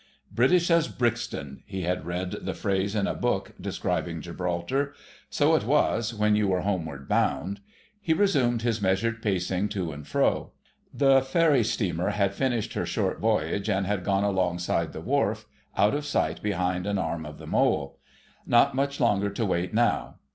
[0.31, 4.95] "British as Brixton!" He had read the phrase in a book once, describing Gibraltar.
[5.29, 7.59] So it was, when you were homeward bound.
[8.01, 10.53] He resumed his measured pacing to and fro.
[10.91, 15.45] The ferry steamer had finished her short voyage and had gone alongside the wharf,
[15.77, 17.99] out of sight behind an arm of the mole.
[18.47, 20.15] Not much longer to wait now.